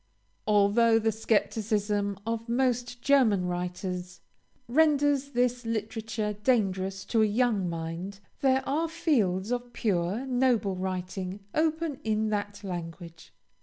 Although 0.47 0.97
the 0.97 1.11
scepticism 1.11 2.17
of 2.25 2.49
most 2.49 3.03
German 3.03 3.45
writers 3.45 4.19
renders 4.67 5.33
this 5.33 5.63
literature 5.63 6.33
dangerous 6.33 7.05
to 7.05 7.21
a 7.21 7.25
young 7.27 7.69
mind, 7.69 8.19
there 8.39 8.67
are 8.67 8.89
fields 8.89 9.51
of 9.51 9.73
pure, 9.73 10.25
noble 10.25 10.75
writing 10.75 11.41
open 11.53 11.99
in 12.03 12.29
that 12.29 12.63
language. 12.63 13.31